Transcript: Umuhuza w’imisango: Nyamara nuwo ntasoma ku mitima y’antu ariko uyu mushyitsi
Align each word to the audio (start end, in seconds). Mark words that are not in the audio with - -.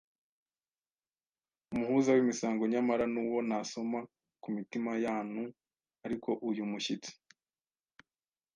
Umuhuza 1.73 2.09
w’imisango: 2.15 2.61
Nyamara 2.71 3.05
nuwo 3.13 3.39
ntasoma 3.47 3.99
ku 4.41 4.47
mitima 4.55 4.91
y’antu 5.05 5.43
ariko 6.05 6.29
uyu 6.49 6.63
mushyitsi 6.71 7.11